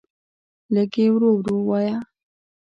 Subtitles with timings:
[0.73, 1.97] لږ یی ورو ورو وایه